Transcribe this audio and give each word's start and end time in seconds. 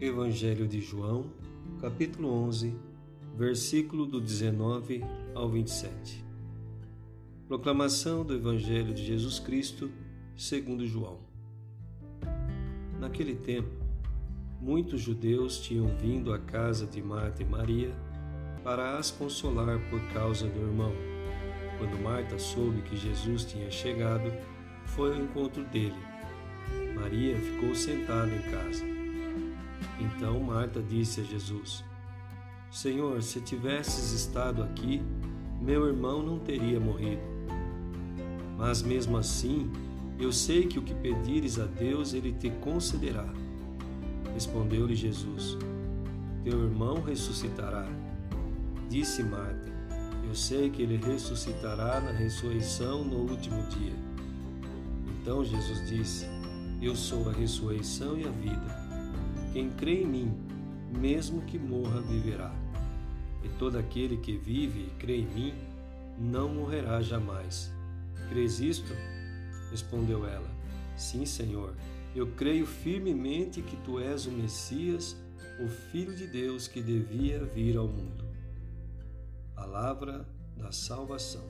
Evangelho 0.00 0.68
de 0.68 0.80
João, 0.80 1.32
capítulo 1.80 2.32
11, 2.46 2.72
versículo 3.36 4.06
do 4.06 4.20
19 4.20 5.04
ao 5.34 5.48
27. 5.48 6.24
Proclamação 7.48 8.24
do 8.24 8.32
Evangelho 8.32 8.94
de 8.94 9.04
Jesus 9.04 9.40
Cristo, 9.40 9.90
segundo 10.36 10.86
João. 10.86 11.18
Naquele 13.00 13.34
tempo, 13.34 13.70
muitos 14.60 15.00
judeus 15.00 15.58
tinham 15.58 15.88
vindo 15.96 16.32
à 16.32 16.38
casa 16.38 16.86
de 16.86 17.02
Marta 17.02 17.42
e 17.42 17.46
Maria 17.46 17.90
para 18.62 18.98
as 18.98 19.10
consolar 19.10 19.80
por 19.90 20.00
causa 20.12 20.46
do 20.46 20.60
irmão. 20.60 20.92
Quando 21.76 22.00
Marta 22.00 22.38
soube 22.38 22.82
que 22.82 22.96
Jesus 22.96 23.44
tinha 23.44 23.68
chegado, 23.68 24.32
foi 24.86 25.16
ao 25.16 25.24
encontro 25.24 25.64
dele. 25.64 25.98
Maria 26.94 27.36
ficou 27.36 27.74
sentada 27.74 28.30
em 28.32 28.42
casa. 28.42 28.97
Então 29.98 30.38
Marta 30.40 30.82
disse 30.82 31.20
a 31.20 31.24
Jesus: 31.24 31.84
Senhor, 32.70 33.22
se 33.22 33.40
tivesses 33.40 34.12
estado 34.12 34.62
aqui, 34.62 35.02
meu 35.60 35.86
irmão 35.86 36.22
não 36.22 36.38
teria 36.38 36.78
morrido. 36.78 37.22
Mas 38.56 38.82
mesmo 38.82 39.16
assim, 39.16 39.70
eu 40.18 40.32
sei 40.32 40.66
que 40.66 40.78
o 40.78 40.82
que 40.82 40.94
pedires 40.94 41.58
a 41.58 41.64
Deus, 41.64 42.12
ele 42.12 42.32
te 42.32 42.50
concederá. 42.50 43.26
Respondeu-lhe 44.34 44.94
Jesus: 44.94 45.56
Teu 46.44 46.64
irmão 46.64 47.02
ressuscitará. 47.02 47.86
Disse 48.88 49.22
Marta: 49.22 49.72
Eu 50.26 50.34
sei 50.34 50.70
que 50.70 50.82
ele 50.82 50.96
ressuscitará 50.96 52.00
na 52.00 52.12
ressurreição 52.12 53.04
no 53.04 53.30
último 53.30 53.62
dia. 53.68 53.94
Então 55.20 55.44
Jesus 55.44 55.88
disse: 55.88 56.26
Eu 56.82 56.94
sou 56.94 57.28
a 57.28 57.32
ressurreição 57.32 58.18
e 58.18 58.26
a 58.26 58.30
vida. 58.30 58.87
Quem 59.52 59.70
crê 59.70 60.02
em 60.02 60.06
mim, 60.06 60.32
mesmo 60.98 61.42
que 61.42 61.58
morra, 61.58 62.00
viverá. 62.02 62.52
E 63.42 63.48
todo 63.58 63.78
aquele 63.78 64.18
que 64.18 64.36
vive 64.36 64.80
e 64.80 64.90
crê 64.98 65.18
em 65.18 65.26
mim, 65.26 65.54
não 66.18 66.52
morrerá 66.52 67.00
jamais. 67.00 67.72
Crês 68.28 68.60
isto? 68.60 68.92
Respondeu 69.70 70.26
ela: 70.26 70.48
Sim, 70.96 71.24
Senhor. 71.24 71.74
Eu 72.14 72.26
creio 72.32 72.66
firmemente 72.66 73.62
que 73.62 73.76
tu 73.76 73.98
és 74.00 74.26
o 74.26 74.30
Messias, 74.30 75.16
o 75.64 75.68
Filho 75.68 76.14
de 76.14 76.26
Deus 76.26 76.66
que 76.66 76.82
devia 76.82 77.44
vir 77.44 77.76
ao 77.76 77.86
mundo. 77.86 78.24
Palavra 79.54 80.28
da 80.56 80.72
salvação. 80.72 81.44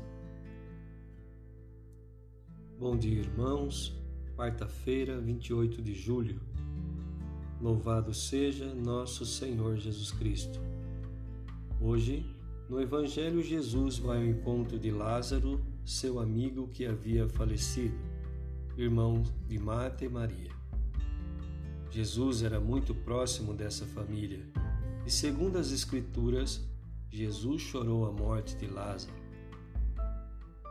Bom 2.79 2.97
dia, 2.97 3.21
irmãos. 3.21 3.97
Quarta-feira, 4.37 5.21
28 5.21 5.83
de 5.83 5.95
julho. 5.95 6.48
Louvado 7.61 8.15
seja 8.15 8.73
nosso 8.73 9.27
Senhor 9.27 9.77
Jesus 9.79 10.13
Cristo. 10.13 10.61
Hoje, 11.81 12.25
no 12.69 12.81
Evangelho, 12.81 13.43
Jesus 13.43 13.99
vai 13.99 14.19
ao 14.19 14.27
encontro 14.27 14.79
de 14.79 14.93
Lázaro, 14.93 15.61
seu 15.85 16.21
amigo 16.21 16.69
que 16.69 16.87
havia 16.87 17.29
falecido, 17.29 17.99
irmão 18.77 19.25
de 19.49 19.59
Marta 19.59 20.05
e 20.05 20.09
Maria. 20.09 20.53
Jesus 21.91 22.45
era 22.45 22.61
muito 22.61 22.95
próximo 22.95 23.53
dessa 23.53 23.85
família 23.87 24.39
e, 25.05 25.11
segundo 25.11 25.59
as 25.59 25.73
Escrituras, 25.73 26.65
Jesus 27.11 27.63
chorou 27.63 28.07
a 28.07 28.13
morte 28.13 28.55
de 28.55 28.69
Lázaro. 28.69 29.15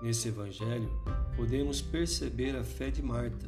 Nesse 0.01 0.29
Evangelho, 0.29 0.89
podemos 1.35 1.81
perceber 1.81 2.55
a 2.55 2.63
fé 2.63 2.89
de 2.89 3.01
Marta. 3.01 3.45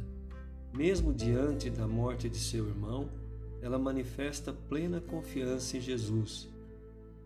Mesmo 0.76 1.14
diante 1.14 1.70
da 1.70 1.88
morte 1.88 2.28
de 2.28 2.38
seu 2.38 2.68
irmão, 2.68 3.10
ela 3.62 3.78
manifesta 3.78 4.54
plena 4.54 5.02
confiança 5.02 5.78
em 5.78 5.82
Jesus. 5.82 6.48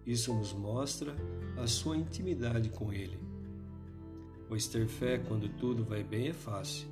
Isso 0.05 0.33
nos 0.33 0.51
mostra 0.51 1.15
a 1.57 1.67
sua 1.67 1.95
intimidade 1.95 2.69
com 2.69 2.91
Ele. 2.91 3.17
Pois 4.47 4.67
ter 4.67 4.87
fé 4.87 5.17
quando 5.17 5.47
tudo 5.47 5.83
vai 5.83 6.03
bem 6.03 6.27
é 6.27 6.33
fácil. 6.33 6.87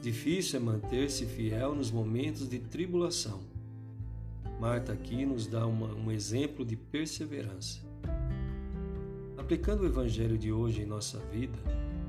Difícil 0.00 0.58
é 0.58 0.62
manter-se 0.62 1.26
fiel 1.26 1.74
nos 1.74 1.90
momentos 1.90 2.48
de 2.48 2.58
tribulação. 2.58 3.40
Marta 4.60 4.92
aqui 4.92 5.26
nos 5.26 5.46
dá 5.46 5.66
uma, 5.66 5.92
um 5.94 6.10
exemplo 6.10 6.64
de 6.64 6.76
perseverança. 6.76 7.80
Aplicando 9.36 9.82
o 9.82 9.86
Evangelho 9.86 10.38
de 10.38 10.52
hoje 10.52 10.82
em 10.82 10.86
nossa 10.86 11.18
vida, 11.18 11.58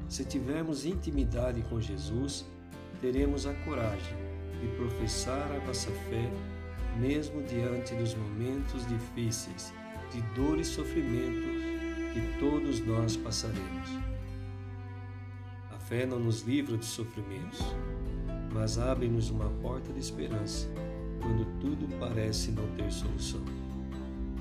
se 0.07 0.25
tivermos 0.25 0.85
intimidade 0.85 1.61
com 1.63 1.79
Jesus, 1.79 2.45
teremos 3.01 3.45
a 3.45 3.53
coragem 3.53 4.28
de 4.59 4.67
professar 4.75 5.51
a 5.51 5.65
nossa 5.65 5.91
fé 6.09 6.29
mesmo 6.99 7.41
diante 7.43 7.95
dos 7.95 8.13
momentos 8.13 8.85
difíceis, 8.87 9.73
de 10.11 10.21
dor 10.33 10.59
e 10.59 10.65
sofrimento 10.65 11.47
que 12.13 12.39
todos 12.39 12.79
nós 12.85 13.15
passaremos. 13.15 13.89
A 15.71 15.77
fé 15.77 16.05
não 16.05 16.19
nos 16.19 16.41
livra 16.41 16.75
dos 16.75 16.87
sofrimentos, 16.87 17.59
mas 18.51 18.77
abre-nos 18.77 19.29
uma 19.29 19.49
porta 19.61 19.93
de 19.93 19.99
esperança 19.99 20.67
quando 21.21 21.45
tudo 21.59 21.87
parece 21.99 22.51
não 22.51 22.67
ter 22.75 22.91
solução. 22.91 23.43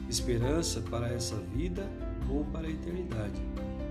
Esperança 0.09 0.81
para 0.81 1.13
essa 1.13 1.37
vida 1.37 1.89
ou 2.31 2.45
para 2.47 2.67
a 2.67 2.71
eternidade, 2.71 3.41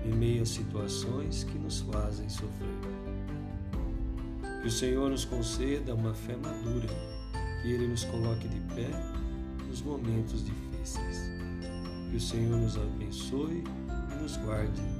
em 0.04 0.12
meio 0.12 0.42
a 0.42 0.46
situações 0.46 1.44
que 1.44 1.58
nos 1.58 1.80
fazem 1.80 2.28
sofrer. 2.28 2.97
Que 4.60 4.68
o 4.68 4.70
Senhor 4.70 5.10
nos 5.10 5.24
conceda 5.24 5.94
uma 5.94 6.12
fé 6.12 6.36
madura 6.36 6.88
que 7.62 7.72
Ele 7.72 7.86
nos 7.88 8.04
coloque 8.04 8.48
de 8.48 8.60
pé 8.74 8.88
nos 9.68 9.82
momentos 9.82 10.44
difíceis. 10.44 11.30
Que 12.10 12.16
o 12.16 12.20
Senhor 12.20 12.56
nos 12.56 12.76
abençoe 12.76 13.62
e 13.62 14.22
nos 14.22 14.36
guarde. 14.38 14.97